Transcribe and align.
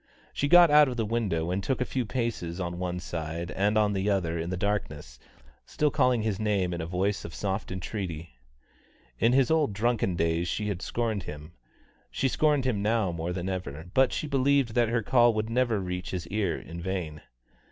She 0.33 0.47
got 0.47 0.71
out 0.71 0.87
of 0.87 0.97
the 0.97 1.05
window 1.05 1.51
and 1.51 1.63
took 1.63 1.79
a 1.79 1.85
few 1.85 2.07
paces 2.07 2.59
on 2.59 2.79
one 2.79 2.99
side 2.99 3.51
and 3.51 3.77
on 3.77 3.93
the 3.93 4.09
other 4.09 4.35
in 4.39 4.49
the 4.49 4.57
darkness, 4.57 5.19
still 5.63 5.91
calling 5.91 6.23
his 6.23 6.39
name 6.39 6.73
in 6.73 6.81
a 6.81 6.87
voice 6.87 7.23
of 7.23 7.35
soft 7.35 7.71
entreaty. 7.71 8.39
In 9.19 9.33
his 9.33 9.51
old 9.51 9.73
drunken 9.73 10.15
days 10.15 10.47
she 10.47 10.69
had 10.69 10.81
scorned 10.81 11.21
him. 11.21 11.51
She 12.09 12.27
scorned 12.27 12.65
him 12.65 12.81
now 12.81 13.11
more 13.11 13.31
than 13.31 13.47
ever, 13.47 13.91
but 13.93 14.11
she 14.11 14.25
still 14.25 14.39
believed 14.39 14.73
that 14.73 14.89
her 14.89 15.03
call 15.03 15.35
would 15.35 15.51
never 15.51 15.79
reach 15.79 16.09
his 16.09 16.25
ear 16.29 16.57
in 16.57 16.81
vain. 16.81 17.21